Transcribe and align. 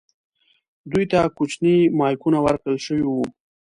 دوی 0.91 1.05
ته 1.11 1.19
کوچني 1.37 1.75
مایکونه 1.99 2.39
ورکړل 2.41 2.77
شوي 2.85 3.05
وو. 3.07 3.23